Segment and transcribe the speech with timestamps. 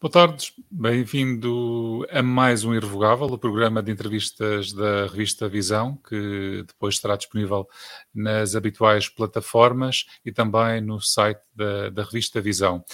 [0.00, 6.62] Boa tarde, bem-vindo a mais um Irrevogável, o programa de entrevistas da revista Visão, que
[6.64, 7.66] depois estará disponível
[8.14, 12.84] nas habituais plataformas e também no site da, da revista Visão.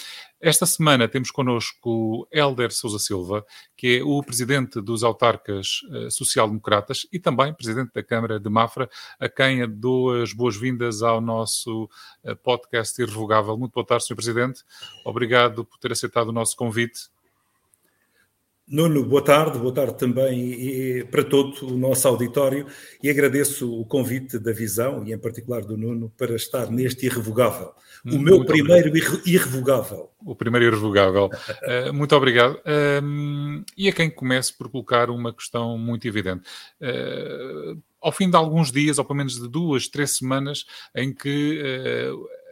[0.45, 3.43] Esta semana temos connosco Helder Sousa Silva,
[3.75, 8.87] que é o presidente dos autarcas uh, social-democratas e também presidente da Câmara de Mafra,
[9.19, 11.89] a quem dou as boas-vindas ao nosso
[12.23, 13.57] uh, podcast Irrevogável.
[13.57, 14.13] Muito boa tarde, Sr.
[14.13, 14.61] Presidente.
[15.03, 17.09] Obrigado por ter aceitado o nosso convite.
[18.67, 22.65] Nuno, boa tarde, boa tarde também para todo o nosso auditório
[23.01, 27.73] e agradeço o convite da Visão e em particular do Nuno para estar neste irrevogável.
[28.05, 29.21] O meu muito primeiro obrigado.
[29.25, 30.11] irrevogável.
[30.23, 31.25] O primeiro irrevogável.
[31.25, 32.55] uh, muito obrigado.
[32.57, 36.43] Uh, e a quem comece por colocar uma questão muito evidente.
[36.79, 41.59] Uh, ao fim de alguns dias, ou pelo menos de duas, três semanas, em que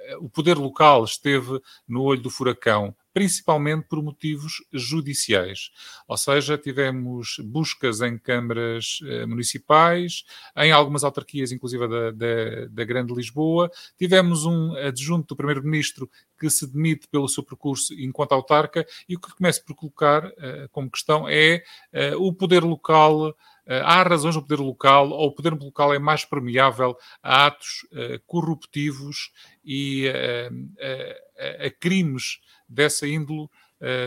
[0.04, 5.70] eh, o poder local esteve no olho do furacão principalmente por motivos judiciais.
[6.08, 10.24] Ou seja, tivemos buscas em câmaras eh, municipais,
[10.58, 13.70] em algumas autarquias, inclusive da, da, da Grande Lisboa.
[13.98, 19.20] Tivemos um adjunto do Primeiro-Ministro que se demite pelo seu percurso enquanto autarca e o
[19.20, 23.36] que começo por colocar eh, como questão é eh, o poder local.
[23.66, 27.88] Uh, há razões no poder local, ou o poder local é mais permeável a atos
[27.92, 29.32] uh, corruptivos
[29.64, 33.48] e uh, a crimes dessa índole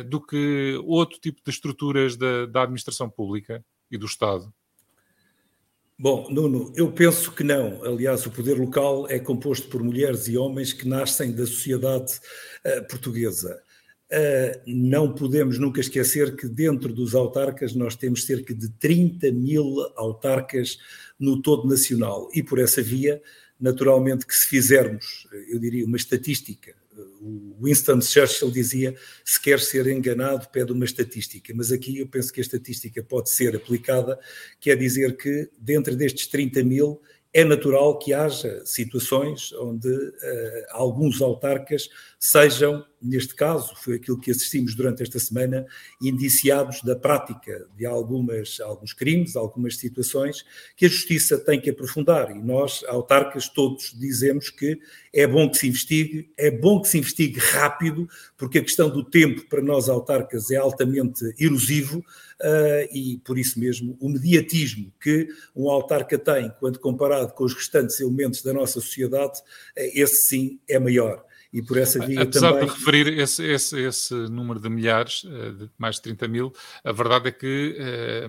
[0.09, 4.51] do que outro tipo de estruturas da, da administração pública e do Estado?
[5.99, 7.83] Bom, Nuno, eu penso que não.
[7.83, 12.21] Aliás, o poder local é composto por mulheres e homens que nascem da sociedade
[12.67, 13.63] uh, portuguesa.
[14.11, 19.81] Uh, não podemos nunca esquecer que dentro dos autarcas nós temos cerca de 30 mil
[19.97, 20.79] autarcas
[21.19, 23.21] no todo nacional e por essa via,
[23.59, 26.73] naturalmente que se fizermos, eu diria, uma estatística
[27.21, 31.53] o Winston Churchill dizia: se quer ser enganado, pede uma estatística.
[31.55, 34.19] Mas aqui eu penso que a estatística pode ser aplicada,
[34.61, 37.01] quer dizer que, dentro destes 30 mil,
[37.33, 40.13] é natural que haja situações onde uh,
[40.71, 45.67] alguns autarcas sejam, neste caso, foi aquilo que assistimos durante esta semana,
[46.01, 50.45] indiciados da prática de algumas, alguns crimes, algumas situações
[50.77, 52.31] que a Justiça tem que aprofundar.
[52.31, 54.79] E nós, autarcas, todos dizemos que
[55.13, 59.05] é bom que se investigue, é bom que se investigue rápido, porque a questão do
[59.05, 62.05] tempo para nós, autarcas, é altamente erosivo.
[62.39, 67.55] Uh, e por isso mesmo o mediatismo que um autarca tem quando comparado com os
[67.55, 72.53] restantes elementos da nossa sociedade, uh, esse sim é maior e por essa via Apesar
[72.53, 72.67] também...
[72.67, 76.53] de referir esse, esse, esse número de milhares, eh, de mais de 30 mil,
[76.85, 78.27] a verdade é que eh,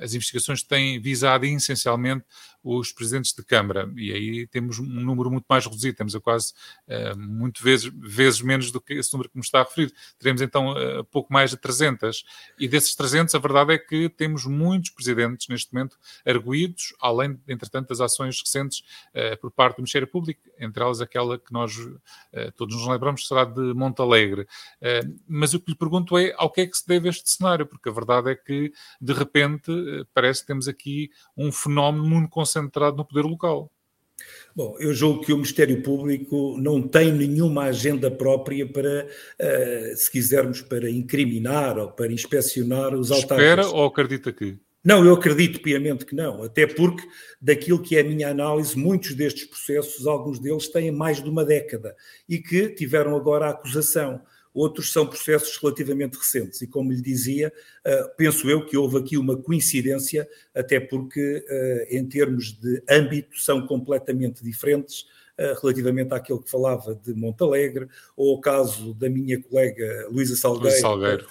[0.00, 2.24] as investigações têm visado essencialmente
[2.62, 6.52] os presidentes de Câmara, e aí temos um número muito mais reduzido, temos a quase
[6.88, 9.92] uh, muito vezes, vezes menos do que esse número que me está a referir.
[10.18, 12.24] Teremos então uh, pouco mais de 300,
[12.58, 15.96] e desses 300 a verdade é que temos muitos presidentes neste momento
[16.26, 18.82] arguídos, além, entretanto, das ações recentes
[19.14, 21.78] uh, por parte do Ministério Público, entre elas aquela que nós
[22.56, 24.46] todos nos lembramos que será de Montalegre.
[25.26, 27.88] mas o que lhe pergunto é ao que é que se deve este cenário, porque
[27.88, 29.70] a verdade é que, de repente,
[30.12, 33.70] parece que temos aqui um fenómeno muito concentrado no poder local.
[34.56, 40.10] Bom, eu julgo que o Ministério Público não tem nenhuma agenda própria para, uh, se
[40.10, 43.38] quisermos, para incriminar ou para inspecionar os autarcas.
[43.38, 44.58] Espera ou acredita que?
[44.84, 47.06] Não, eu acredito piamente que não, até porque,
[47.40, 51.44] daquilo que é a minha análise, muitos destes processos, alguns deles têm mais de uma
[51.44, 51.94] década
[52.28, 54.20] e que tiveram agora a acusação
[54.58, 56.60] outros são processos relativamente recentes.
[56.62, 57.52] E como lhe dizia,
[57.86, 63.38] uh, penso eu que houve aqui uma coincidência, até porque, uh, em termos de âmbito,
[63.38, 65.06] são completamente diferentes
[65.60, 71.26] relativamente àquele que falava de Montalegre, ou ao caso da minha colega Luísa Salgueiro, Salgueiro.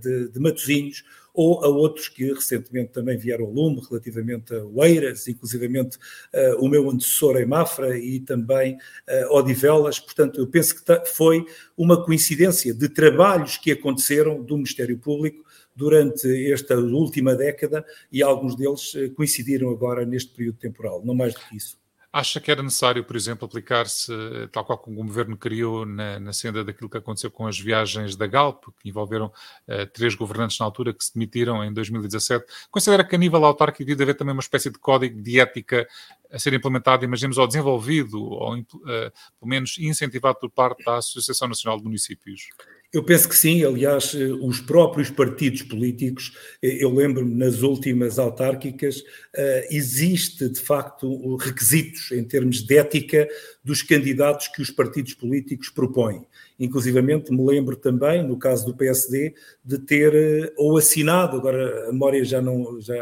[0.00, 1.04] de, de Matosinhos,
[1.34, 6.68] ou a outros que recentemente também vieram ao lume, relativamente a Oeiras, inclusivamente uh, o
[6.68, 9.98] meu antecessor em Mafra e também uh, Odivelas.
[9.98, 11.44] Portanto, eu penso que foi
[11.76, 15.44] uma coincidência de trabalhos que aconteceram do Ministério Público
[15.74, 21.40] durante esta última década e alguns deles coincidiram agora neste período temporal, não mais do
[21.40, 21.81] que isso.
[22.12, 24.12] Acha que era necessário, por exemplo, aplicar-se,
[24.52, 28.14] tal qual como o governo criou na, na senda daquilo que aconteceu com as viagens
[28.16, 29.32] da Galp, que envolveram
[29.66, 32.44] uh, três governantes na altura que se demitiram em 2017?
[32.70, 35.88] Considera que a nível autárquico devia haver também uma espécie de código de ética
[36.30, 41.48] a ser implementado, imaginemos, ou desenvolvido, ou uh, pelo menos incentivado por parte da Associação
[41.48, 42.48] Nacional de Municípios?
[42.92, 48.18] Eu penso que sim, aliás, eh, os próprios partidos políticos, eh, eu lembro-me nas últimas
[48.18, 49.02] autárquicas,
[49.34, 53.26] eh, existe de facto requisitos em termos de ética
[53.64, 56.26] dos candidatos que os partidos políticos propõem.
[56.60, 59.34] Inclusivamente me lembro também, no caso do PSD,
[59.64, 62.94] de ter ou assinado, agora a memória já não, já,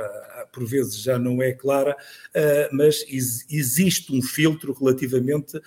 [0.53, 1.97] por vezes já não é clara,
[2.73, 5.61] mas existe um filtro relativamente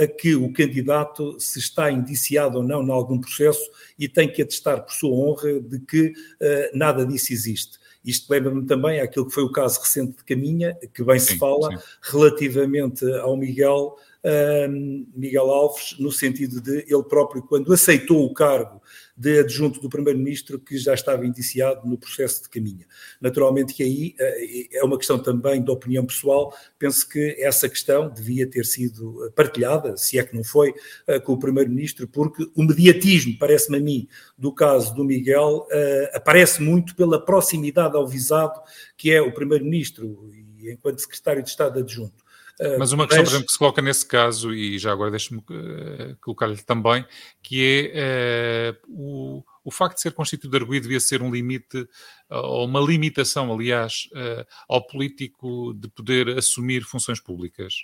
[0.00, 3.64] a que o candidato se está indiciado ou não em algum processo
[3.98, 7.78] e tem que atestar por sua honra de que uh, nada disso existe.
[8.04, 11.38] Isto lembra-me também àquilo que foi o caso recente de Caminha, que bem sim, se
[11.38, 11.82] fala, sim.
[12.02, 18.80] relativamente ao Miguel, uh, Miguel Alves, no sentido de ele próprio, quando aceitou o cargo
[19.16, 22.86] de adjunto do Primeiro-Ministro que já estava indiciado no processo de caminha.
[23.20, 28.10] Naturalmente que aí eh, é uma questão também de opinião pessoal, penso que essa questão
[28.10, 30.74] devia ter sido partilhada, se é que não foi,
[31.06, 36.10] eh, com o Primeiro-Ministro, porque o mediatismo, parece-me a mim, do caso do Miguel, eh,
[36.12, 38.60] aparece muito pela proximidade ao visado
[38.96, 42.23] que é o Primeiro-Ministro enquanto Secretário de Estado adjunto.
[42.60, 45.40] Ah, Mas uma questão, por exemplo, que se coloca nesse caso, e já agora deixe-me
[45.40, 47.04] uh, colocar-lhe também,
[47.42, 51.88] que é uh, o, o facto de ser constituído arguido devia ser um limite,
[52.30, 57.74] ou uma limitação, aliás, uh, ao político de poder assumir funções públicas.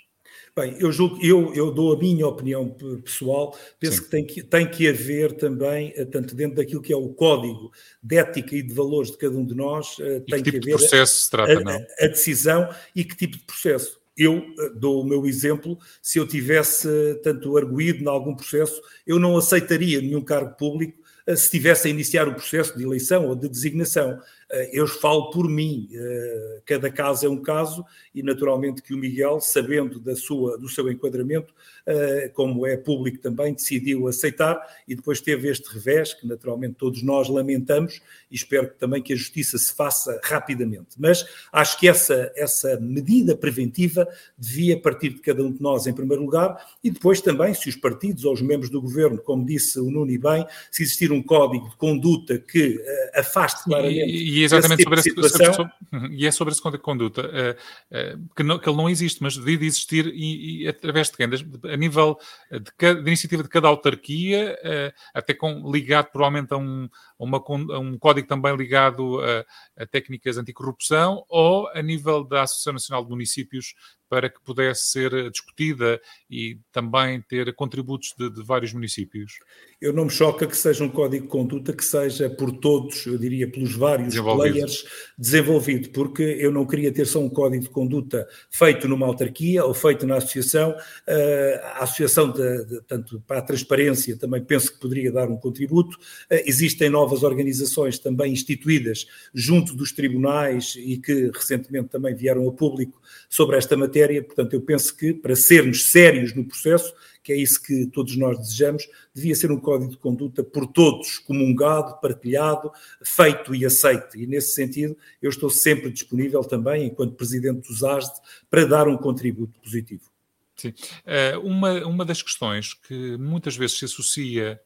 [0.55, 4.03] Bem, eu julgo, eu, eu dou a minha opinião pessoal, penso Sim.
[4.03, 7.69] que tem, que tem que haver também, tanto dentro daquilo que é o código
[8.01, 10.71] de ética e de valores de cada um de nós, e tem que, tipo que
[10.71, 11.85] haver de processo se trata, a, não?
[11.99, 16.27] a decisão e que tipo de processo eu eh, dou o meu exemplo, se eu
[16.27, 21.45] tivesse eh, tanto arguído em algum processo, eu não aceitaria nenhum cargo público eh, se
[21.45, 24.19] estivesse a iniciar o processo de eleição ou de designação.
[24.51, 28.97] Eh, eu falo por mim, eh, cada caso é um caso e naturalmente que o
[28.97, 31.53] Miguel, sabendo da sua, do seu enquadramento,
[31.85, 37.01] eh, como é público também, decidiu aceitar e depois teve este revés, que naturalmente todos
[37.01, 40.95] nós lamentamos e espero também que a justiça se faça rapidamente.
[40.97, 44.07] Mas acho que essa, essa medida preventiva
[44.37, 47.75] devia partir de cada um de nós em primeiro lugar e depois também, se os
[47.75, 51.23] partidos ou os membros do governo, como disse o Nuno e bem, se existir um
[51.23, 52.83] código de conduta que
[53.15, 54.11] afaste claramente...
[54.11, 57.21] E, e e é exatamente tipo sobre, esse, sobre, sobre, e é sobre esse conduta
[57.21, 61.17] uh, uh, que, não, que, ele não existe, mas devia existir e, e, através de
[61.17, 61.27] quem?
[61.71, 62.17] A nível
[62.51, 66.89] de, cada, de iniciativa de cada autarquia, uh, até com, ligado provavelmente a um,
[67.19, 72.43] a, uma, a um código também ligado a, a técnicas anticorrupção ou a nível da
[72.43, 73.73] Associação Nacional de Municípios
[74.11, 79.39] para que pudesse ser discutida e também ter contributos de, de, vários municípios?
[79.79, 83.17] Eu não me choca que seja um código de conduta que seja por todos, eu
[83.17, 84.85] diria pelos vários players,
[85.17, 89.73] desenvolvido, porque eu não queria ter só um código de conduta feito numa autarquia ou
[89.73, 90.71] feito na associação.
[90.71, 95.37] Uh, a associação, de, de, tanto para a transparência, também penso que poderia dar um
[95.37, 95.95] contributo.
[96.29, 102.51] Uh, existem novas organizações também instituídas junto dos tribunais e que recentemente também vieram a
[102.51, 104.00] público sobre esta matéria.
[104.23, 106.93] Portanto, eu penso que para sermos sérios no processo,
[107.23, 111.19] que é isso que todos nós desejamos, devia ser um código de conduta por todos,
[111.19, 112.71] comungado, partilhado,
[113.03, 114.17] feito e aceito.
[114.17, 118.13] E nesse sentido, eu estou sempre disponível também, enquanto presidente do SASD,
[118.49, 120.11] para dar um contributo positivo.
[120.55, 120.73] Sim.
[121.05, 124.59] Eh, uma, uma das questões que muitas vezes se associa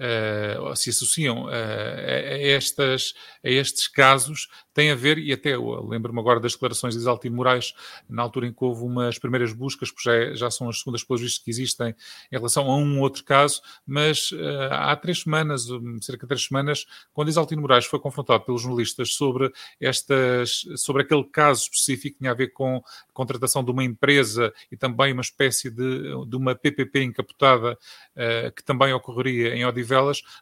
[0.00, 3.14] uh, se associam uh, a, estas,
[3.44, 7.72] a estes casos tem a ver, e até lembro-me agora das declarações de Isaltino Moraes,
[8.06, 11.22] na altura em que houve umas primeiras buscas, porque já, já são as segundas pelos
[11.22, 11.94] vistos que existem
[12.30, 15.66] em relação a um outro caso, mas uh, há três semanas,
[16.02, 16.84] cerca de três semanas,
[17.14, 19.50] quando Isaltino Moraes foi confrontado pelos jornalistas sobre,
[19.80, 24.52] estas, sobre aquele caso específico que tinha a ver com a contratação de uma empresa
[24.70, 29.85] e também uma espécie de, de uma PPP encapotada uh, que também ocorreria em Odivelas,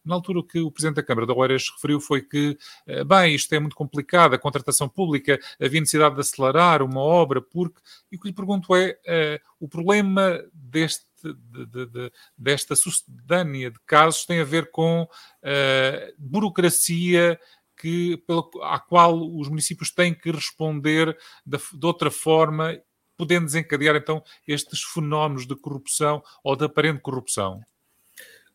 [0.04, 2.56] na altura que o Presidente da Câmara da Oeiras referiu foi que,
[2.88, 7.40] uh, bem, isto é muito complicado, a contratação pública, havia necessidade de acelerar uma obra,
[7.40, 7.80] porque.
[8.10, 13.70] E o que lhe pergunto é: uh, o problema deste de, de, de, desta sucedânea
[13.70, 17.40] de casos tem a ver com uh, burocracia
[17.76, 22.78] que, pela, à qual os municípios têm que responder de, de, outra forma,
[23.16, 27.60] podendo desencadear então estes fenómenos de corrupção ou de aparente corrupção.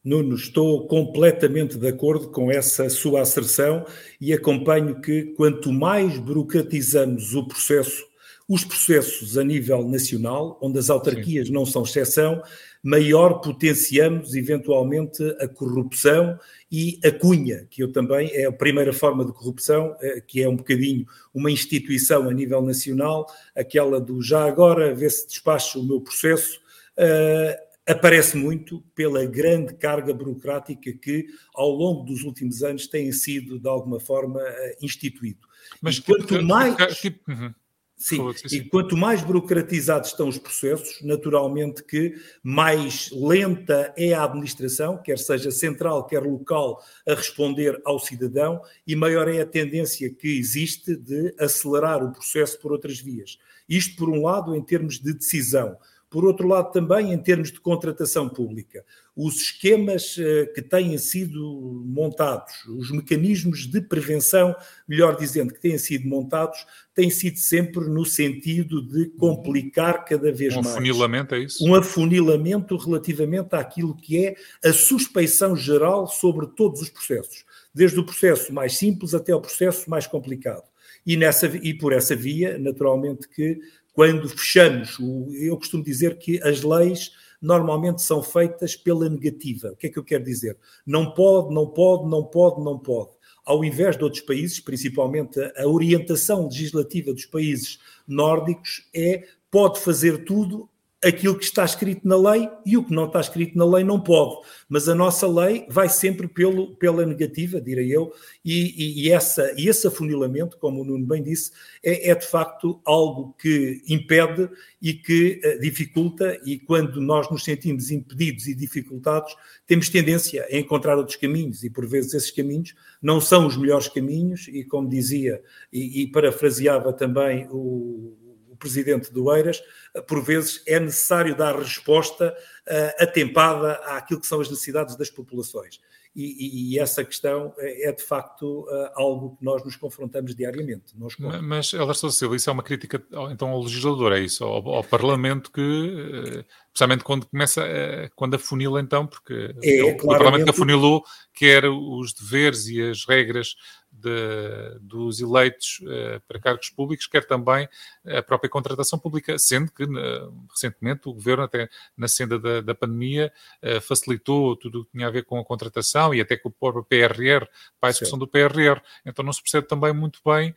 [0.04, 3.86] Nuno, estou completamente de acordo com essa sua asserção
[4.20, 8.06] e acompanho que quanto mais burocratizamos o processo,
[8.48, 11.54] os processos a nível nacional, onde as autarquias Sim.
[11.54, 12.42] não são exceção,
[12.82, 16.40] maior potenciamos eventualmente a corrupção
[16.72, 20.48] e a cunha, que eu também é a primeira forma de corrupção, eh, que é
[20.48, 25.86] um bocadinho uma instituição a nível nacional, aquela do já agora, ver se despacho o
[25.86, 26.58] meu processo.
[26.98, 33.60] Uh, aparece muito pela grande carga burocrática que, ao longo dos últimos anos, tem sido,
[33.60, 34.42] de alguma forma,
[34.82, 35.48] instituído.
[35.82, 36.76] Mas e quanto mais.
[37.00, 37.54] Tipo, uhum.
[38.02, 44.98] Sim, e quanto mais burocratizados estão os processos, naturalmente que mais lenta é a administração,
[45.04, 50.40] quer seja central, quer local, a responder ao cidadão, e maior é a tendência que
[50.40, 53.38] existe de acelerar o processo por outras vias.
[53.68, 55.76] Isto, por um lado, em termos de decisão.
[56.10, 58.84] Por outro lado, também em termos de contratação pública,
[59.16, 64.56] os esquemas eh, que têm sido montados, os mecanismos de prevenção,
[64.88, 70.54] melhor dizendo, que têm sido montados, têm sido sempre no sentido de complicar cada vez
[70.54, 70.68] um mais.
[70.68, 71.64] Um afunilamento, é isso?
[71.64, 74.36] Um afunilamento relativamente àquilo que é
[74.68, 79.88] a suspeição geral sobre todos os processos, desde o processo mais simples até o processo
[79.88, 80.64] mais complicado.
[81.06, 83.60] E, nessa, e por essa via, naturalmente, que
[83.94, 84.98] quando fechamos,
[85.34, 89.70] eu costumo dizer que as leis normalmente são feitas pela negativa.
[89.72, 90.58] O que é que eu quero dizer?
[90.86, 93.12] Não pode, não pode, não pode, não pode.
[93.46, 100.24] Ao invés de outros países, principalmente a orientação legislativa dos países nórdicos é pode fazer
[100.26, 100.70] tudo
[101.04, 104.00] aquilo que está escrito na lei e o que não está escrito na lei não
[104.02, 104.46] pode.
[104.68, 108.14] Mas a nossa lei vai sempre pelo, pela negativa, direi eu,
[108.44, 111.52] e, e, essa, e esse afunilamento, como o Nuno bem disse,
[111.82, 114.50] é, é de facto algo que impede
[114.82, 120.58] e que uh, dificulta, e quando nós nos sentimos impedidos e dificultados, temos tendência a
[120.58, 124.90] encontrar outros caminhos, e por vezes esses caminhos não são os melhores caminhos, e como
[124.90, 125.42] dizia,
[125.72, 128.29] e, e parafraseava também o
[128.60, 129.62] presidente do Eiras,
[130.08, 132.36] por vezes é necessário dar resposta
[132.68, 135.80] uh, atempada àquilo que são as necessidades das populações.
[136.16, 140.98] E, e, essa questão é, é de facto algo que nós nos confrontamos diariamente.
[140.98, 143.02] Nós mas, Elas Silva, isso é uma crítica
[143.32, 146.44] então ao legislador, é isso, ao, ao Parlamento que,
[146.80, 150.04] especialmente quando começa, uh, quando afunila então, porque é, o, claramente...
[150.04, 153.56] o Parlamento afunilou quer os deveres e as regras
[153.92, 157.68] de, dos eleitos uh, para cargos públicos, quer também
[158.06, 162.76] a própria contratação pública, sendo que uh, recentemente o governo, até na senda da, da
[162.76, 163.32] pandemia,
[163.64, 166.52] uh, facilitou tudo o que tinha a ver com a contratação e até com o
[166.52, 167.46] próprio PRR,
[167.80, 168.82] para a execução do PRR.
[169.06, 170.56] Então não se percebe também muito bem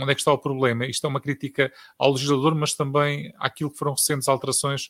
[0.00, 0.86] onde é que está o problema.
[0.86, 4.88] Isto é uma crítica ao legislador, mas também àquilo que foram recentes alterações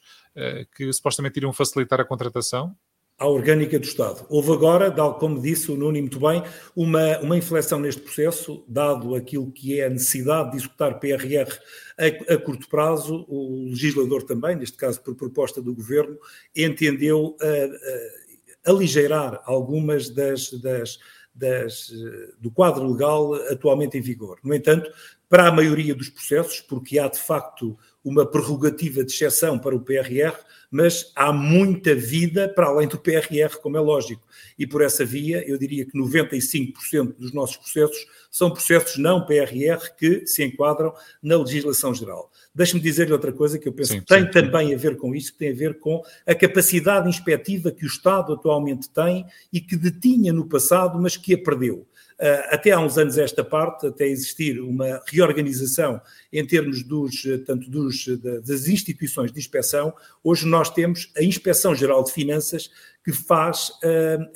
[0.76, 2.76] que supostamente iriam facilitar a contratação
[3.23, 4.26] à orgânica do Estado.
[4.29, 6.43] Houve agora, como disse o Nuno muito bem,
[6.75, 11.49] uma, uma inflexão neste processo, dado aquilo que é a necessidade de executar PRR
[11.97, 16.19] a, a, curto prazo, o legislador também, neste caso por proposta do Governo,
[16.55, 20.99] entendeu a, a, aligeirar algumas das, das,
[21.33, 21.93] das,
[22.41, 24.41] do quadro legal atualmente em vigor.
[24.43, 24.91] No entanto,
[25.29, 29.80] para a maioria dos processos, porque há de facto uma prerrogativa de exceção para o
[29.80, 30.35] PRR,
[30.71, 34.23] mas há muita vida para além do PRR, como é lógico.
[34.59, 39.94] E por essa via, eu diria que 95% dos nossos processos são processos não PRR
[39.99, 42.30] que se enquadram na legislação geral.
[42.54, 44.30] Deixe-me dizer-lhe outra coisa que eu penso sim, que tem sim.
[44.30, 47.87] também a ver com isso, que tem a ver com a capacidade inspectiva que o
[47.87, 51.87] Estado atualmente tem e que detinha no passado, mas que a perdeu.
[52.19, 56.00] Eh, até há uns anos esta parte, até existir uma reorganização
[56.33, 61.23] em termos dos, eh, tanto dos, eh, das instituições de inspeção, hoje nós temos a
[61.23, 62.71] Inspeção Geral de Finanças
[63.04, 63.73] que faz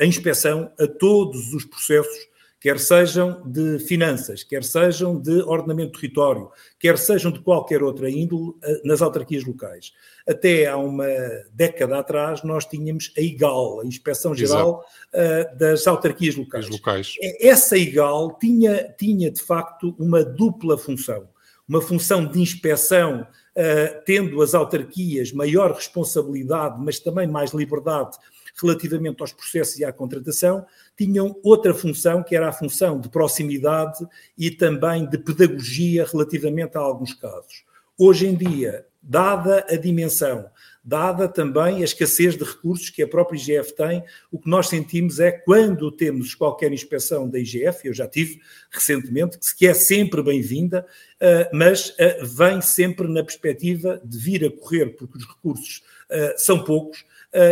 [0.00, 2.28] a inspeção a todos os processos
[2.66, 8.10] quer sejam de finanças, quer sejam de ordenamento do território, quer sejam de qualquer outra
[8.10, 8.54] índole
[8.84, 9.92] nas autarquias locais.
[10.28, 11.06] Até há uma
[11.52, 16.68] década atrás nós tínhamos a IGAL, a Inspeção Geral uh, das Autarquias Locais.
[16.68, 17.14] locais.
[17.40, 21.28] Essa IGAL tinha, tinha de facto uma dupla função.
[21.68, 28.16] Uma função de inspeção, uh, tendo as autarquias maior responsabilidade, mas também mais liberdade
[28.60, 34.06] relativamente aos processos e à contratação, tinham outra função, que era a função de proximidade
[34.36, 37.64] e também de pedagogia relativamente a alguns casos.
[37.98, 40.50] Hoje em dia, dada a dimensão,
[40.84, 45.18] dada também a escassez de recursos que a própria IGF tem, o que nós sentimos
[45.18, 50.86] é quando temos qualquer inspeção da IGF, eu já tive recentemente, que é sempre bem-vinda,
[51.18, 56.34] eh, mas eh, vem sempre na perspectiva de vir a correr, porque os recursos eh,
[56.36, 57.04] são poucos,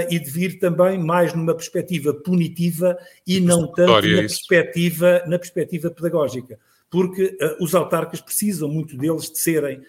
[0.09, 5.91] e de vir também mais numa perspectiva punitiva e não tanto na perspectiva, na perspectiva
[5.91, 6.59] pedagógica
[6.95, 9.85] porque uh, os autarcas precisam muito deles de serem uh,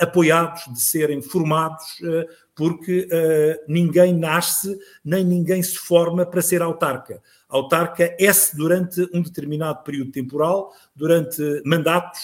[0.00, 3.06] apoiados, de serem formados, uh, porque
[3.68, 7.22] ninguém nasce nem ninguém se forma para ser autarca.
[7.48, 12.18] Autarca é-se durante um determinado período temporal, durante mandatos,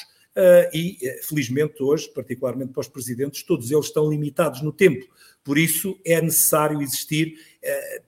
[0.73, 5.07] e, felizmente, hoje, particularmente para os presidentes, todos eles estão limitados no tempo.
[5.45, 7.35] Por isso, é necessário existir,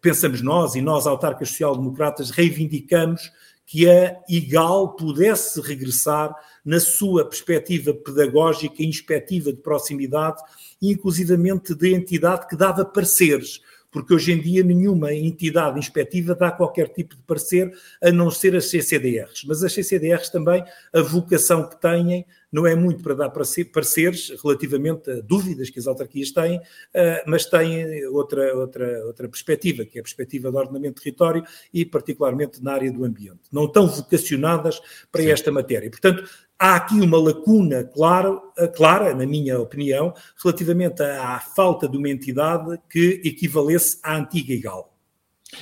[0.01, 3.31] pensamos nós e nós, autarcas social-democratas, reivindicamos
[3.67, 10.41] que a IGAL pudesse regressar na sua perspectiva pedagógica e inspectiva de proximidade,
[10.81, 13.61] inclusivamente de entidade que dava pareceres
[13.97, 18.55] porque hoje em dia nenhuma entidade inspectiva dá qualquer tipo de parecer, a não ser
[18.55, 19.45] as CCDRs.
[19.47, 20.63] Mas as CCDRs também,
[20.93, 22.27] a vocação que têm,
[22.57, 26.59] não é muito para dar pareceres relativamente a dúvidas que as autarquias têm,
[26.95, 31.45] eh, mas têm outra, outra, outra perspectiva, que é a perspectiva do ordenamento de território
[31.73, 33.41] e particularmente na área do ambiente.
[33.53, 34.81] Não estão vocacionadas
[35.13, 35.31] para Sim.
[35.33, 35.91] esta matéria.
[35.91, 36.27] Portanto,
[36.59, 42.09] há aqui uma lacuna claro, eh, clara, na minha opinião, relativamente à falta de uma
[42.09, 44.96] entidade que equivalesse à antiga IGAL.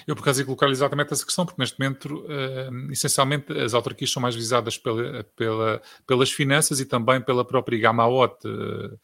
[0.07, 4.11] Eu, por acaso, ia colocar exatamente essa questão, porque neste momento, uh, essencialmente, as autarquias
[4.11, 8.99] são mais visadas pela, pela, pelas finanças e também pela própria IGAMAOT, uh,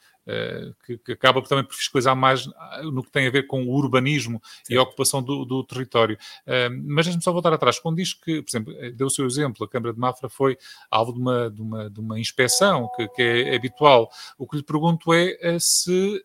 [0.84, 3.70] que, que, acaba também por fiscalizar mais ah, no que tem a ver com o
[3.70, 4.74] urbanismo Sim.
[4.74, 6.16] e a ocupação do, do território.
[6.46, 7.78] Uh, mas deixe-me só voltar atrás.
[7.78, 10.56] Quando diz que, por exemplo, eh, deu o seu exemplo, a Câmara de Mafra foi
[10.90, 14.10] alvo de uma, de uma, de uma inspeção que, que é habitual.
[14.38, 16.24] O que lhe pergunto é se,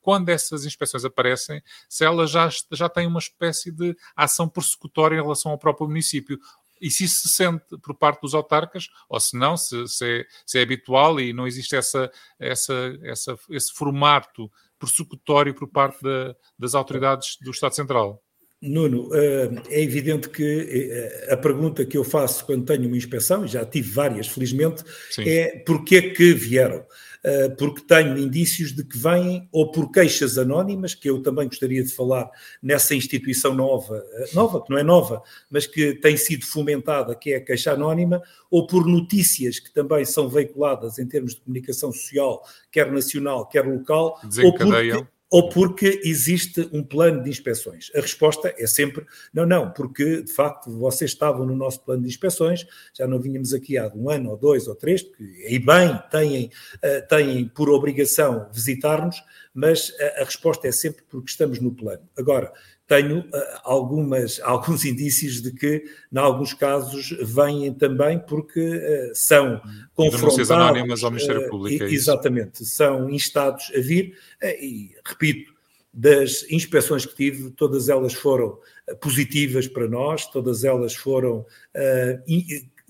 [0.00, 5.22] quando essas inspeções aparecem, se elas já, já têm uma espécie de ação persecutória em
[5.22, 6.38] relação ao próprio município
[6.80, 10.24] e se isso se sente por parte dos autarcas, ou se não, se, se, é,
[10.44, 16.34] se é, habitual e não existe essa, essa, essa, esse formato persecutório por parte da,
[16.58, 18.22] das autoridades do Estado Central.
[18.60, 23.44] Nuno, eh, é evidente que eh, a pergunta que eu faço quando tenho uma inspeção,
[23.44, 25.28] e já tive várias, felizmente, Sim.
[25.28, 26.84] é porquê que vieram?
[27.28, 31.82] Eh, porque tenho indícios de que vêm ou por queixas anónimas, que eu também gostaria
[31.82, 32.30] de falar
[32.62, 34.00] nessa instituição nova,
[34.32, 38.22] nova, que não é nova, mas que tem sido fomentada, que é a queixa anónima,
[38.48, 43.66] ou por notícias que também são veiculadas em termos de comunicação social, quer nacional, quer
[43.66, 45.04] local, ou porque
[45.36, 47.90] ou porque existe um plano de inspeções?
[47.94, 52.08] A resposta é sempre não, não, porque de facto vocês estavam no nosso plano de
[52.08, 56.00] inspeções, já não vínhamos aqui há um ano ou dois ou três, porque e bem
[56.10, 56.50] têm,
[56.80, 62.08] eh, têm por obrigação visitar-nos, mas a, a resposta é sempre porque estamos no plano.
[62.16, 62.50] Agora,
[62.86, 63.24] tenho uh,
[63.64, 69.60] algumas, alguns indícios de que, em alguns casos, vêm também porque uh, são
[69.94, 70.50] confrontados...
[70.50, 75.54] anónimas ao Ministério Público, é Exatamente, são instados a vir, uh, e repito,
[75.92, 78.58] das inspeções que tive, todas elas foram
[79.00, 81.46] positivas para nós, todas elas foram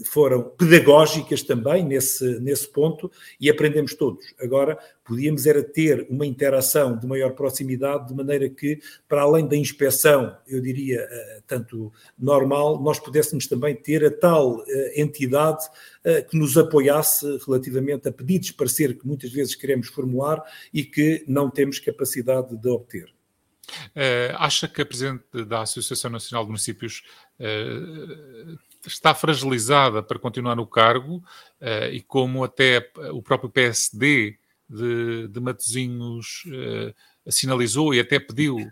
[0.05, 4.25] foram pedagógicas também nesse, nesse ponto e aprendemos todos.
[4.39, 8.79] Agora, podíamos era ter uma interação de maior proximidade, de maneira que,
[9.09, 14.63] para além da inspeção, eu diria, eh, tanto normal, nós pudéssemos também ter a tal
[14.67, 15.65] eh, entidade
[16.05, 20.85] eh, que nos apoiasse relativamente a pedidos de parecer que muitas vezes queremos formular e
[20.85, 23.17] que não temos capacidade de obter.
[23.97, 27.03] Uh, acha que a Presidente da Associação Nacional de Municípios
[27.41, 28.57] uh,
[28.88, 31.16] está fragilizada para continuar no cargo
[31.61, 38.70] uh, e como até o próprio PSD de, de Matosinhos uh, sinalizou e até pediu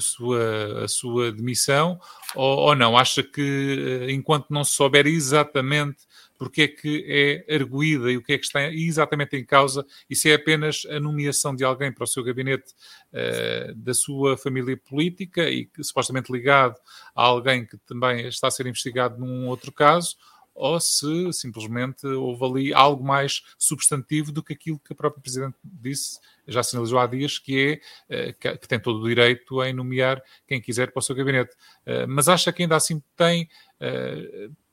[0.00, 2.00] sua, a sua demissão,
[2.34, 2.96] ou, ou não?
[2.96, 6.04] Acha que uh, enquanto não se souber exatamente
[6.44, 7.04] porque é que
[7.48, 10.86] é arguída e o que é que está exatamente em causa, e se é apenas
[10.90, 12.74] a nomeação de alguém para o seu gabinete
[13.14, 16.76] uh, da sua família política e que, supostamente ligado
[17.16, 20.16] a alguém que também está a ser investigado num outro caso,
[20.54, 25.56] ou se simplesmente houve ali algo mais substantivo do que aquilo que a própria Presidente
[25.64, 27.80] disse, já sinalizou há dias, que
[28.10, 31.54] é uh, que, tem todo o direito em nomear quem quiser para o seu gabinete.
[31.86, 33.48] Uh, mas acha que ainda assim tem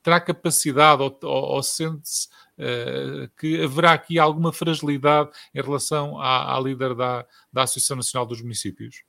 [0.02, 6.56] terá capacidade ou, ou, ou sente-se uh, que haverá aqui alguma fragilidade em relação à,
[6.56, 9.04] à líder da, da Associação Nacional dos Municípios?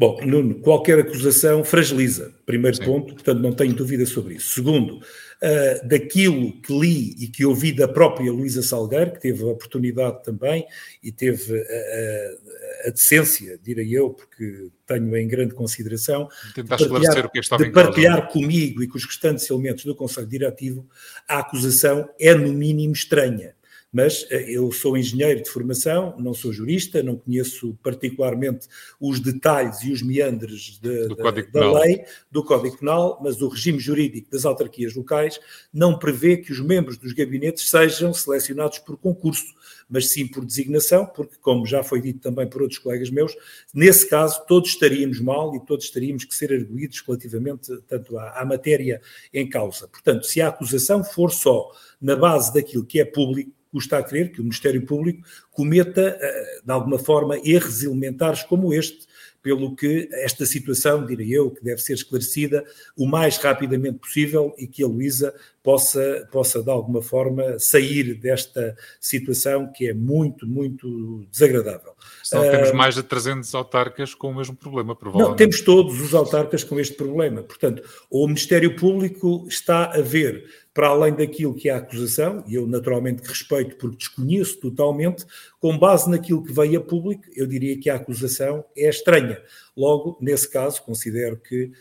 [0.00, 2.84] Bom, Nuno, qualquer acusação fragiliza, primeiro Sim.
[2.84, 4.54] ponto, portanto não tenho dúvida sobre isso.
[4.54, 9.48] Segundo, uh, daquilo que li e que ouvi da própria Luísa Salgueiro, que teve a
[9.48, 10.66] oportunidade também
[11.02, 17.30] e teve a, a, a decência, direi eu, porque tenho em grande consideração, de partilhar,
[17.30, 20.88] que de partilhar comigo e com os restantes elementos do Conselho Diretivo,
[21.28, 23.54] a acusação é no mínimo estranha
[23.92, 28.68] mas eh, eu sou engenheiro de formação, não sou jurista, não conheço particularmente
[29.00, 33.78] os detalhes e os meandres de, da, da lei, do Código Penal, mas o regime
[33.78, 35.40] jurídico das autarquias locais
[35.72, 39.54] não prevê que os membros dos gabinetes sejam selecionados por concurso,
[39.88, 43.34] mas sim por designação, porque, como já foi dito também por outros colegas meus,
[43.74, 48.44] nesse caso todos estaríamos mal e todos teríamos que ser arguídos relativamente tanto à, à
[48.44, 49.02] matéria
[49.34, 49.88] em causa.
[49.88, 54.32] Portanto, se a acusação for só na base daquilo que é público, custa a crer
[54.32, 56.18] que o Ministério Público cometa,
[56.64, 59.06] de alguma forma, erros elementares como este,
[59.42, 62.64] pelo que esta situação, diria eu, que deve ser esclarecida
[62.96, 68.76] o mais rapidamente possível e que a Luísa possa, possa, de alguma forma, sair desta
[69.00, 71.92] situação que é muito, muito desagradável.
[72.22, 75.30] Só uh, temos mais de 300 autarcas com o mesmo problema, provavelmente.
[75.30, 77.42] Não, temos todos os autarcas com este problema.
[77.42, 82.54] Portanto, o Ministério Público está a ver para além daquilo que é a acusação, e
[82.54, 85.26] eu naturalmente respeito porque desconheço totalmente,
[85.58, 89.38] com base naquilo que veio a público, eu diria que a acusação é estranha.
[89.80, 91.72] Logo, nesse caso, considero que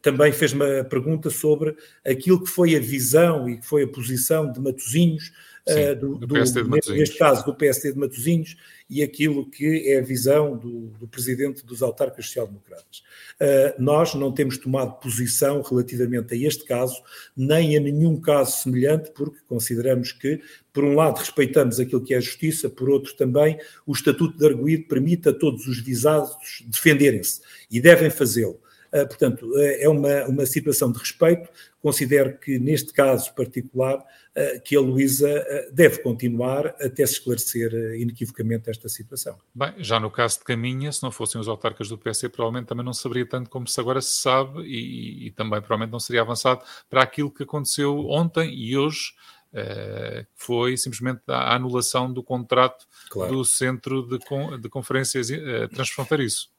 [0.00, 4.50] também fez-me a pergunta sobre aquilo que foi a visão e que foi a posição
[4.50, 5.30] de Matosinhos
[5.68, 6.88] Sim, uh, do, do, Matosinhos.
[6.88, 8.56] neste caso do PSD de Matosinhos
[8.88, 13.02] e aquilo que é a visão do, do presidente dos autarcas social-democratas.
[13.40, 16.96] Uh, nós não temos tomado posição relativamente a este caso,
[17.36, 20.40] nem a nenhum caso semelhante, porque consideramos que,
[20.72, 24.46] por um lado, respeitamos aquilo que é a justiça, por outro também, o Estatuto de
[24.46, 28.58] Arguído permite a todos os visados defenderem-se e devem fazê-lo.
[28.92, 31.48] Uh, portanto, uh, é uma, uma situação de respeito.
[31.80, 35.28] Considero que, neste caso particular, uh, que a Luísa
[35.72, 39.38] deve continuar até se esclarecer inequivocamente esta situação.
[39.54, 42.84] Bem, já no caso de Caminha, se não fossem os autarcas do PC, provavelmente também
[42.84, 46.62] não saberia tanto como se agora se sabe e, e também provavelmente não seria avançado
[46.88, 49.12] para aquilo que aconteceu ontem e hoje,
[49.50, 53.32] Uh, foi simplesmente a anulação do contrato claro.
[53.32, 56.50] do Centro de, con de Conferências uh, Transfronteiriço.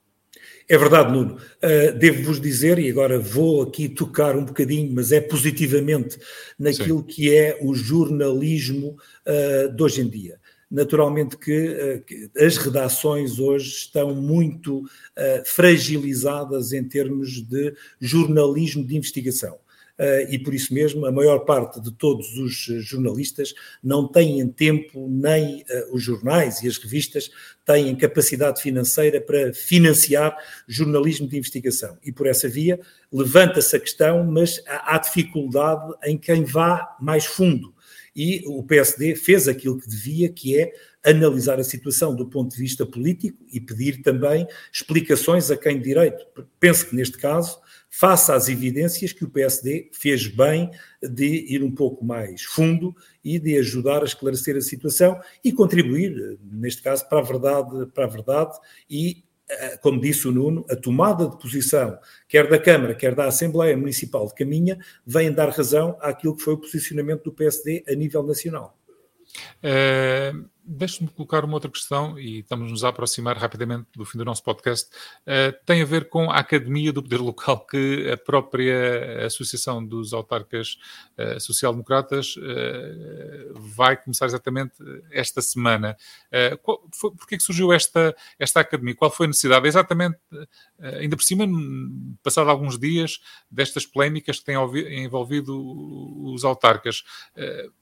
[0.67, 1.37] É verdade, Nuno.
[1.63, 6.19] Uh, Devo-vos dizer, e agora vou aqui tocar um bocadinho, mas é positivamente
[6.59, 7.05] naquilo Sim.
[7.07, 10.39] que é o jornalismo uh, de hoje em dia.
[10.69, 14.83] Naturalmente que, uh, que as redações hoje estão muito
[15.43, 19.57] fragilizadas em termos de jornalismo de investigação.
[19.99, 22.53] Uh, e por isso mesmo a maior parte de todos os
[22.85, 27.29] jornalistas não têm tempo, nem uh, os jornais e as revistas
[27.65, 31.97] têm capacidade financeira para financiar jornalismo de investigação.
[32.01, 32.79] E por essa via
[33.11, 37.73] levanta-se a questão, mas há, há dificuldade em quem vá mais fundo.
[38.15, 40.71] E o PSD fez aquilo que devia, que é
[41.03, 45.83] analisar a situação do ponto de vista político e pedir também explicações a quem de
[45.83, 46.25] direito.
[46.59, 47.59] Penso que neste caso
[47.89, 50.69] face às evidências que o PSD fez bem
[51.01, 56.37] de ir um pouco mais fundo e de ajudar a esclarecer a situação e contribuir,
[56.41, 58.57] neste caso, para a verdade, para a verdade
[58.89, 61.97] e eh, como disse o Nuno, a tomada de posição,
[62.27, 66.53] quer da Câmara, quer da Assembleia Municipal de Caminha, vem dar razão àquilo que foi
[66.53, 68.77] o posicionamento do PSD a nível nacional.
[69.63, 74.23] Uh, Deixe-me colocar uma outra questão e estamos nos a aproximar rapidamente do fim do
[74.23, 74.87] nosso podcast.
[75.21, 80.13] Uh, tem a ver com a Academia do Poder Local que a própria Associação dos
[80.13, 80.77] Autarcas
[81.17, 84.75] uh, Social-Democratas uh, vai começar exatamente
[85.09, 85.97] esta semana.
[86.31, 88.93] Uh, que surgiu esta, esta Academia?
[88.93, 89.67] Qual foi a necessidade?
[89.67, 90.19] Exatamente,
[90.79, 91.47] ainda por cima,
[92.21, 95.59] passado alguns dias destas polémicas que têm envolvido
[96.31, 97.03] os autarcas.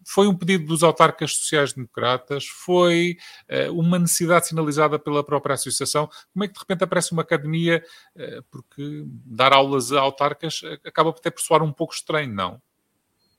[0.06, 2.46] foi um pedido dos autarcas sociais-democratas?
[2.46, 3.18] Foi foi
[3.50, 6.08] uh, uma necessidade sinalizada pela própria associação?
[6.32, 7.84] Como é que de repente aparece uma academia?
[8.16, 12.62] Uh, porque dar aulas a autarcas eh, acaba até por soar um pouco estranho, não?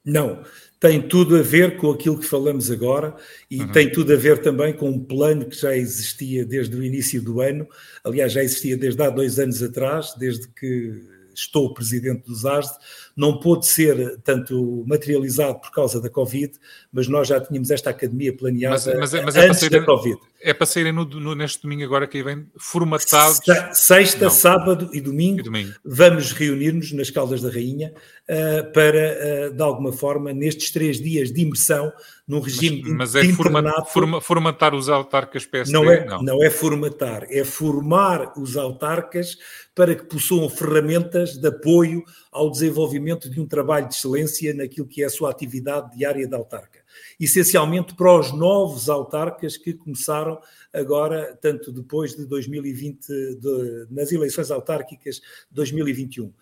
[0.04, 0.42] Não,
[0.80, 3.14] tem tudo a ver com aquilo que falamos agora
[3.50, 3.72] e uhum.
[3.72, 7.40] tem tudo a ver também com um plano que já existia desde o início do
[7.40, 7.68] ano,
[8.02, 11.02] aliás, já existia desde há dois anos atrás, desde que
[11.34, 12.74] estou presidente do ZASD,
[13.18, 16.52] não pôde ser tanto materializado por causa da Covid,
[16.92, 20.16] mas nós já tínhamos esta academia planeada mas, mas, é, mas é antes da Covid.
[20.40, 23.40] É para saírem no, no, neste domingo agora que vem formatados.
[23.72, 24.30] Sexta, não.
[24.30, 25.72] sábado e domingo, e domingo.
[25.84, 27.92] vamos reunir-nos nas Caldas da Rainha
[28.28, 31.92] uh, para, uh, de alguma forma, nestes três dias de imersão,
[32.26, 35.72] num regime mas, mas de, é forma, forma, formatar os autarcas PSD?
[35.72, 36.22] Não é, não.
[36.22, 39.36] não é formatar, é formar os autarcas
[39.74, 45.02] para que possuam ferramentas de apoio ao desenvolvimento de um trabalho de excelência naquilo que
[45.02, 46.80] é a sua atividade diária de autarca.
[47.18, 50.40] Essencialmente para os novos autarcas que começaram
[50.72, 56.32] agora, tanto depois de 2020, de, nas eleições autárquicas de 2021.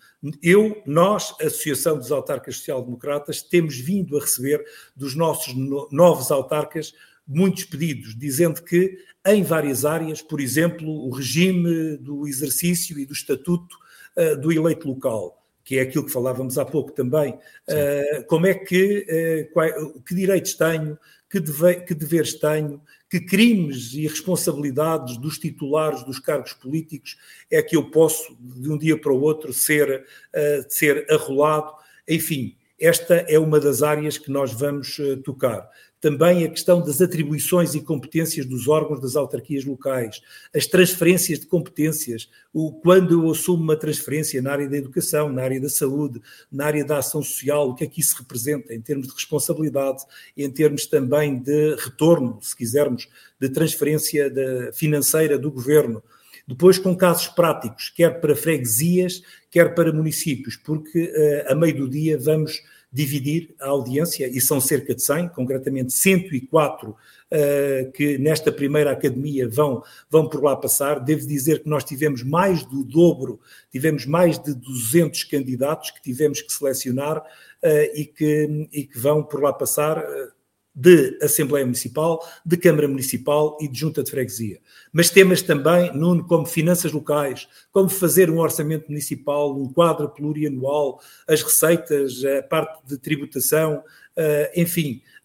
[0.41, 4.63] Eu, nós, Associação dos Autarcas Social-Democratas, temos vindo a receber
[4.95, 6.93] dos nossos no, novos autarcas
[7.27, 13.13] muitos pedidos, dizendo que em várias áreas, por exemplo, o regime do exercício e do
[13.13, 13.75] estatuto
[14.15, 15.36] uh, do eleito local,
[15.67, 17.33] que é aquilo que falávamos há pouco também.
[17.67, 19.05] Uh, como é que,
[19.49, 20.97] uh, qual, que direitos tenho,
[21.29, 27.17] que, deve, que deveres tenho, que crimes e responsabilidades dos titulares dos cargos políticos
[27.51, 31.73] é que eu posso, de um dia para o outro, ser, uh, ser arrolado.
[32.07, 35.69] Enfim, esta é uma das áreas que nós vamos tocar.
[35.99, 40.21] também a questão das atribuições e competências dos órgãos das autarquias locais,
[40.55, 45.41] as transferências de competências, o, quando eu assumo uma transferência na área da educação, na
[45.41, 48.81] área da saúde, na área da ação social, o que é que isso representa em
[48.81, 50.03] termos de responsabilidade,
[50.35, 53.07] em termos também de retorno, se quisermos,
[53.39, 56.03] de transferência de, financeira do governo.
[56.47, 61.11] Depois, com casos práticos, quer para freguesias, quer para municípios, porque
[61.47, 65.91] uh, a meio do dia vamos dividir a audiência, e são cerca de 100, concretamente
[65.91, 66.95] 104 uh,
[67.29, 70.99] eh, que nesta primeira academia vão, vão por lá passar.
[71.01, 76.41] Devo dizer que nós tivemos mais do dobro, tivemos mais de 200 candidatos que tivemos
[76.41, 79.99] que selecionar uh, e, que, e que vão por lá passar.
[79.99, 80.36] Uh,
[80.79, 84.59] de Assembleia Municipal, de Câmara Municipal e de Junta de Freguesia.
[84.93, 91.01] Mas temas também, Nuno, como finanças locais, como fazer um orçamento municipal, um quadro plurianual,
[91.27, 93.83] as receitas, a parte de tributação,
[94.15, 94.51] eh,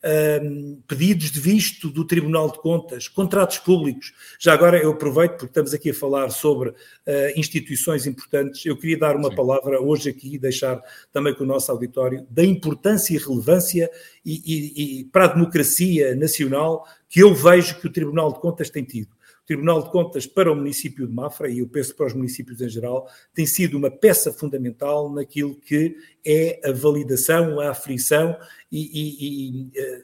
[0.02, 4.12] enfim, pedidos de visto do Tribunal de Contas, contratos públicos.
[4.38, 6.74] Já agora eu aproveito, porque estamos aqui a falar sobre uh,
[7.36, 9.36] instituições importantes, eu queria dar uma Sim.
[9.36, 10.80] palavra hoje aqui e deixar
[11.12, 13.90] também com o nosso auditório da importância e relevância
[14.24, 18.70] e, e, e para a democracia nacional que eu vejo que o Tribunal de Contas
[18.70, 19.08] tem tido.
[19.42, 22.60] O Tribunal de Contas para o município de Mafra, e eu penso para os municípios
[22.60, 28.36] em geral, tem sido uma peça fundamental naquilo que é a validação, a aflição,
[28.70, 30.02] e, e, e eh,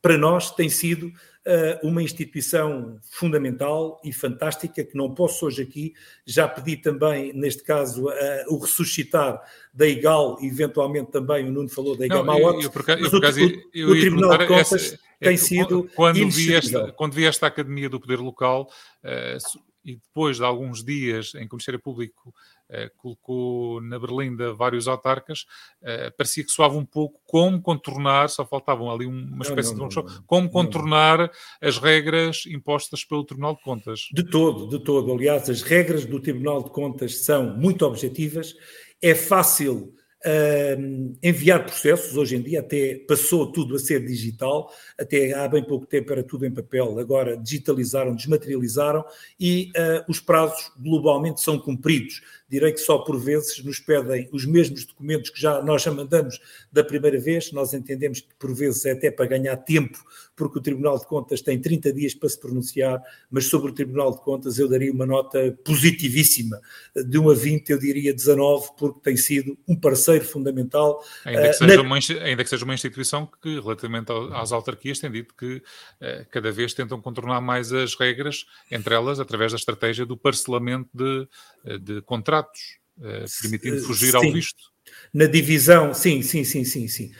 [0.00, 5.94] para nós tem sido uh, uma instituição fundamental e fantástica, que não posso hoje aqui,
[6.24, 8.06] já pedi também, neste caso,
[8.48, 14.00] o ressuscitar da IGAL, eventualmente também o Nuno falou da IGAL mas o, o, o
[14.00, 14.72] Tribunal de Contas...
[14.72, 18.68] Essa tem sido quando vi, esta, quando vi esta Academia do Poder Local
[19.04, 22.34] uh, e depois de alguns dias em que o Ministério Público
[22.70, 25.44] uh, colocou na berlinda vários autarcas,
[25.82, 29.88] uh, parecia que soava um pouco como contornar, só faltavam ali uma espécie não, não,
[29.88, 31.30] de um show, como contornar
[31.60, 34.08] as regras impostas pelo Tribunal de Contas.
[34.12, 35.12] De todo, de todo.
[35.12, 38.54] Aliás, as regras do Tribunal de Contas são muito objetivas,
[39.00, 45.32] é fácil Uh, enviar processos, hoje em dia até passou tudo a ser digital, até
[45.32, 49.04] há bem pouco tempo era tudo em papel, agora digitalizaram, desmaterializaram
[49.38, 54.44] e uh, os prazos globalmente são cumpridos direi que só por vezes nos pedem os
[54.44, 56.38] mesmos documentos que já nós já mandamos
[56.70, 59.98] da primeira vez, nós entendemos que por vezes é até para ganhar tempo,
[60.36, 64.12] porque o Tribunal de Contas tem 30 dias para se pronunciar, mas sobre o Tribunal
[64.12, 66.60] de Contas eu daria uma nota positivíssima,
[66.94, 71.02] de 1 a 20 eu diria 19, porque tem sido um parceiro fundamental.
[71.24, 71.82] Ainda que seja, na...
[71.82, 76.52] uma, ainda que seja uma instituição que, relativamente às autarquias, tem dito que uh, cada
[76.52, 81.26] vez tentam contornar mais as regras, entre elas através da estratégia do parcelamento de,
[81.64, 82.60] eh, de contratos contratos,
[82.98, 84.72] uh, permitindo fugir ao visto.
[85.14, 87.12] Na divisão, sim, sim, sim, sim, sim.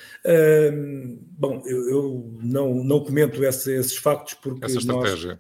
[1.39, 5.39] Bom, eu, eu, não, não comento esse, esses factos porque nós, uh,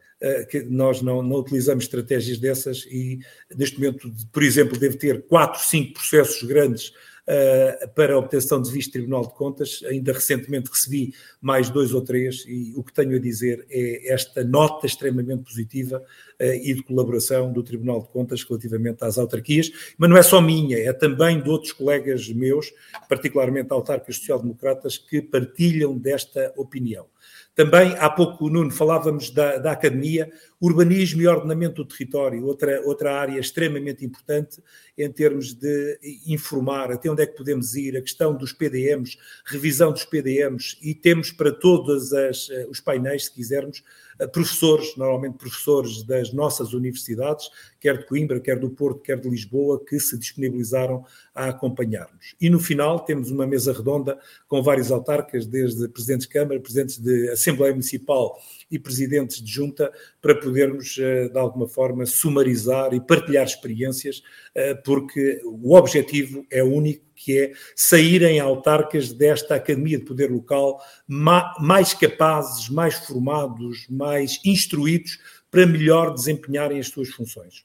[0.68, 3.18] nós não, não utilizamos estratégias dessas e
[3.56, 6.92] neste momento, por exemplo, deve ter quatro, cinco processos grandes
[7.28, 9.82] uh, para a obtenção de visto Tribunal de Contas.
[9.86, 14.44] Ainda recentemente recebi mais dois ou três e o que tenho a dizer é esta
[14.44, 15.98] nota extremamente positiva
[16.40, 20.40] uh, e de colaboração do Tribunal de Contas relativamente às autarquias, mas não é só
[20.40, 22.72] minha, é também de outros colegas meus,
[23.08, 27.11] particularmente autarcas social-democratas, que partilham desta opinião.
[27.54, 33.14] Também, há pouco, Nuno, falávamos da, da, academia, urbanismo e ordenamento do território, outra, outra
[33.14, 34.62] área extremamente importante
[34.96, 39.92] em termos de informar até onde é que podemos ir, a questão dos PDMs, revisão
[39.92, 42.30] dos PDMs, e temos para todos eh,
[42.70, 43.82] os painéis, se quisermos,
[44.28, 49.82] professores, normalmente professores das nossas universidades, quer de Coimbra, quer do Porto, quer de Lisboa,
[49.84, 51.04] que se disponibilizaram
[51.34, 52.34] a acompanhar-nos.
[52.40, 56.98] E no final temos uma mesa redonda com vários autarcas, desde presidentes de Câmara, presidentes
[56.98, 58.38] de Assembleia Municipal
[58.72, 64.22] e presidentes de junta, para podermos, eh, de alguma forma, sumarizar e partilhar experiências,
[64.54, 70.80] eh, porque o objetivo é único que é saírem autarcas desta Academia de Poder Local
[71.06, 75.18] mais capazes, mais formados, mais instruídos
[75.50, 77.64] para melhor desempenharem as suas funções.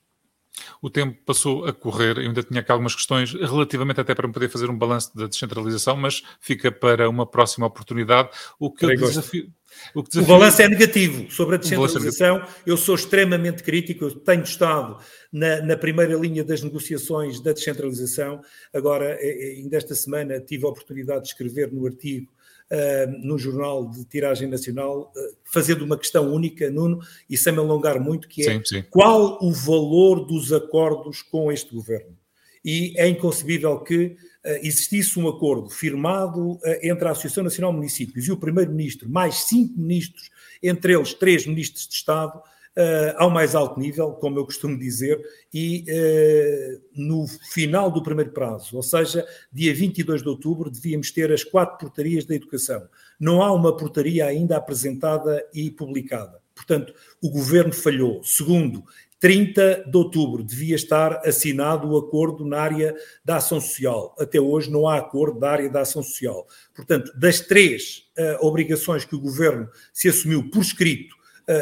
[0.82, 4.50] O tempo passou a correr, eu ainda tinha aqui algumas questões relativamente até para poder
[4.50, 8.30] fazer um balanço da descentralização, mas fica para uma próxima oportunidade.
[8.60, 9.52] O que eu desafio,
[9.94, 10.24] o, desafio...
[10.24, 12.42] o balanço é negativo sobre a é descentralização.
[12.66, 14.98] Eu sou extremamente crítico, eu tenho estado
[15.32, 18.42] na, na, primeira linha das negociações da descentralização.
[18.74, 22.32] Agora, eh, eh, ainda esta semana, tive a oportunidade de escrever no artigo
[23.22, 27.00] no jornal de tiragem nacional, uh, fazendo uma questão única, Nuno,
[27.30, 28.84] e sem me alongar muito, que é sim, sim.
[28.90, 32.18] qual o valor dos acordos com este governo?
[32.66, 34.18] E é inconcebível que
[34.62, 39.80] existisse um acordo firmado entre a Associação Nacional de Municípios e o Primeiro-Ministro, mais cinco
[39.80, 40.30] ministros,
[40.62, 42.42] entre eles três ministros de Estado,
[42.78, 45.20] uh, ao mais alto nível, como eu costumo dizer,
[45.52, 51.32] e uh, no final do primeiro prazo, ou seja, dia 22 de outubro, devíamos ter
[51.32, 52.88] as quatro portarias da educação.
[53.20, 56.40] Não há uma portaria ainda apresentada e publicada.
[56.54, 58.24] Portanto, o governo falhou.
[58.24, 58.84] Segundo,
[59.20, 64.16] 30 de outubro devia estar assinado o acordo na área da ação social.
[64.20, 66.48] Até hoje não há acordo da área da ação social.
[66.76, 71.17] Portanto, das três uh, obrigações que o governo se assumiu por escrito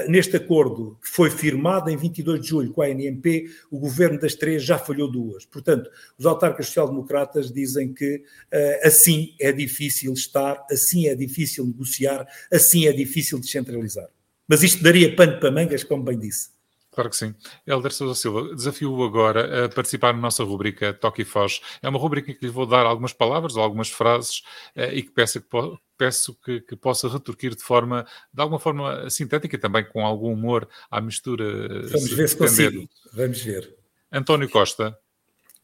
[0.08, 4.34] neste acordo que foi firmado em 22 de julho com a ANMP, o governo das
[4.34, 5.45] três já falhou duas.
[5.45, 12.28] Portanto, os autarcas social-democratas dizem que uh, assim é difícil estar, assim é difícil negociar,
[12.52, 14.08] assim é difícil descentralizar.
[14.48, 16.50] Mas isto daria pano para mangas, como bem disse.
[16.91, 17.36] Claro que sim.
[17.67, 21.60] Helder Sousa Silva, desafio-o agora a participar na nossa rubrica Toque e Foz.
[21.82, 24.39] É uma rubrica que lhe vou dar algumas palavras ou algumas frases
[24.78, 25.48] uh, e que peço que,
[25.97, 30.67] peço que, que, possa retorquir de forma, de alguma forma sintética, também com algum humor
[30.89, 31.43] à mistura.
[31.45, 32.89] Eh, Vamos ver se consigo.
[33.13, 33.75] Vamos ver.
[34.12, 34.97] António Costa.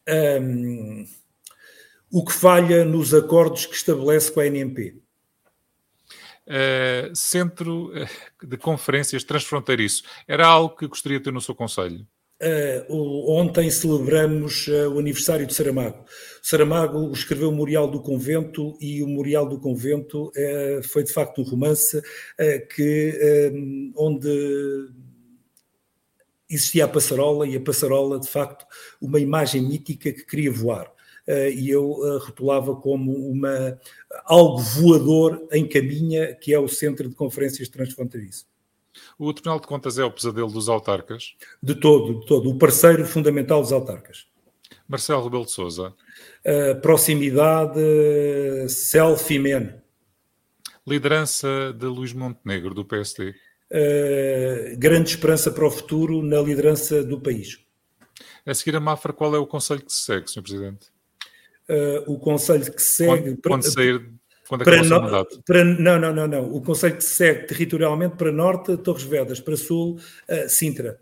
[0.08, 1.06] Um,
[2.10, 5.00] o que falha nos acordos que estabelece com a NMP?
[6.44, 8.08] Uh, centro eh,
[8.42, 10.02] de conferências transfronteiriço.
[10.26, 12.06] Era algo que gostaria de ter no seu conselho?
[12.42, 16.04] Uh, ontem celebramos uh, o aniversário de Saramago.
[16.42, 21.40] Saramago escreveu o Memorial do Convento e o Memorial do Convento uh, foi de facto
[21.40, 22.02] um romance
[22.74, 24.28] que, onde
[26.50, 28.66] existia a passarola e a passarola de facto
[29.00, 30.92] uma imagem mítica que queria voar.
[31.54, 33.78] e eu rotulava como uma,
[34.24, 38.51] algo voador em caminha que é o Centro de Conferências Transfronteiriço.
[39.18, 41.34] O Tribunal de Contas é o pesadelo dos autarcas?
[41.62, 42.50] De todo, de todo.
[42.50, 44.26] O parceiro fundamental dos autarcas.
[44.88, 45.94] Marcelo Rebelo de Souza.
[46.44, 47.80] Uh, proximidade,
[48.68, 49.80] self-man.
[50.86, 53.30] Liderança de Luís Montenegro, do PSD.
[53.70, 57.58] Uh, grande esperança para o futuro na liderança do país.
[58.44, 60.42] A seguir a Mafra, qual é o conselho que se segue, Sr.
[60.42, 60.86] Presidente?
[61.68, 63.36] Uh, o conselho que se segue...
[63.36, 64.12] Quando, quando sair
[64.48, 66.52] quando para no, para, não, não, não, não.
[66.52, 70.98] O Conselho que segue territorialmente para norte, Torres Vedras, para sul, uh, Sintra.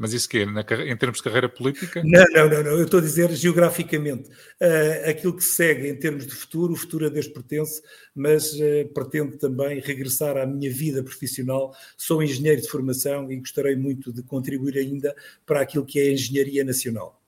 [0.00, 0.46] Mas isso que é?
[0.46, 2.02] Na, em termos de carreira política?
[2.02, 2.70] Não, não, não, não.
[2.70, 4.30] eu estou a dizer geograficamente.
[4.58, 7.82] Uh, aquilo que segue em termos de futuro, o futuro a Deus pertence,
[8.14, 11.76] mas uh, pretendo também regressar à minha vida profissional.
[11.98, 16.12] Sou engenheiro de formação e gostaria muito de contribuir ainda para aquilo que é a
[16.12, 17.19] engenharia nacional.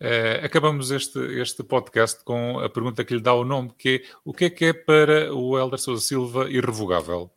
[0.00, 4.02] Uh, acabamos este, este podcast com a pergunta que lhe dá o nome, que é
[4.24, 7.30] o que é que é para o Helder Sousa Silva irrevogável?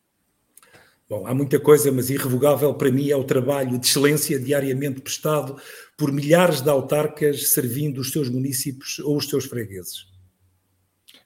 [1.08, 5.56] Bom, há muita coisa, mas irrevogável para mim é o trabalho de excelência diariamente prestado
[5.96, 10.08] por milhares de autarcas servindo os seus municípios ou os seus fregueses.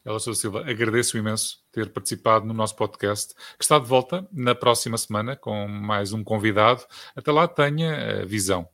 [0.04, 4.54] Helder Sousa Silva, agradeço imenso ter participado no nosso podcast, que está de volta na
[4.54, 6.84] próxima semana com mais um convidado.
[7.16, 8.68] Até lá, tenha visão.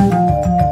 [0.00, 0.69] Thank you.